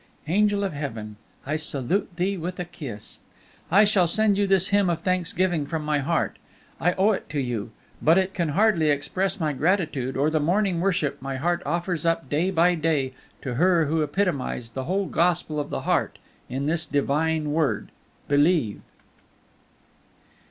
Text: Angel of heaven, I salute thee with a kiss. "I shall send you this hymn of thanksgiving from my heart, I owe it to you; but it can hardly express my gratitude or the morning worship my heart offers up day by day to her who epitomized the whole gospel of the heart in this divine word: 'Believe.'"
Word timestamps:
Angel 0.27 0.63
of 0.63 0.73
heaven, 0.73 1.15
I 1.45 1.57
salute 1.57 2.15
thee 2.15 2.35
with 2.35 2.59
a 2.59 2.65
kiss. 2.65 3.19
"I 3.69 3.83
shall 3.83 4.07
send 4.07 4.35
you 4.35 4.47
this 4.47 4.69
hymn 4.69 4.89
of 4.89 5.01
thanksgiving 5.03 5.67
from 5.67 5.85
my 5.85 5.99
heart, 5.99 6.37
I 6.79 6.93
owe 6.93 7.11
it 7.11 7.29
to 7.29 7.39
you; 7.39 7.69
but 8.01 8.17
it 8.17 8.33
can 8.33 8.49
hardly 8.57 8.89
express 8.89 9.39
my 9.39 9.53
gratitude 9.53 10.17
or 10.17 10.31
the 10.31 10.39
morning 10.39 10.81
worship 10.81 11.21
my 11.21 11.35
heart 11.35 11.61
offers 11.67 12.03
up 12.03 12.29
day 12.29 12.49
by 12.49 12.73
day 12.73 13.13
to 13.43 13.53
her 13.53 13.85
who 13.85 14.01
epitomized 14.01 14.73
the 14.73 14.85
whole 14.85 15.05
gospel 15.05 15.59
of 15.59 15.69
the 15.69 15.81
heart 15.81 16.17
in 16.49 16.65
this 16.65 16.87
divine 16.87 17.51
word: 17.51 17.91
'Believe.'" 18.27 18.81